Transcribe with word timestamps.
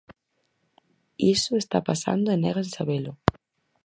Iso 1.35 1.51
está 1.57 1.79
pasando 1.89 2.27
e 2.31 2.35
néganse 2.43 2.77
a 2.81 2.85
velo. 2.91 3.13